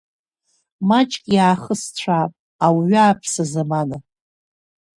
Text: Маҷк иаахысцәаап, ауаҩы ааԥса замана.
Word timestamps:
Маҷк 0.87 1.23
иаахысцәаап, 1.35 2.33
ауаҩы 2.65 2.97
ааԥса 3.01 3.43
замана. 3.51 3.97